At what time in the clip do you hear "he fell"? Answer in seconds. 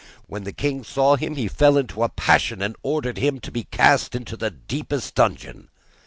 1.35-1.77